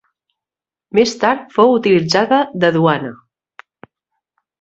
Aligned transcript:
Més 0.99 1.11
tard 1.23 1.43
fou 1.57 1.73
utilitzada 1.73 2.39
de 2.63 2.71
duana. 2.79 3.13